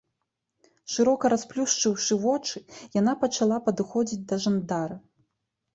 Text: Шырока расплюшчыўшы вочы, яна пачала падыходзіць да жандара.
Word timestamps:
Шырока 0.93 1.31
расплюшчыўшы 1.33 2.13
вочы, 2.25 2.57
яна 2.99 3.13
пачала 3.27 3.57
падыходзіць 3.69 4.23
да 4.35 4.45
жандара. 4.49 5.01